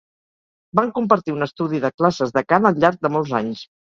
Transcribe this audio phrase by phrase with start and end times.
[0.79, 3.65] Van compartir un estudi de classes de cant al llarg de molts anys.